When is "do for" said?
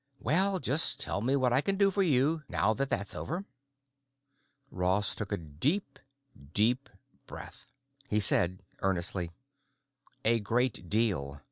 1.77-2.01